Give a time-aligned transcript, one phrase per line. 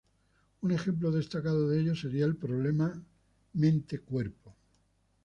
[0.61, 2.91] Un ejemplo destacado de ello sería el problema
[3.53, 4.55] mente-cuerpo.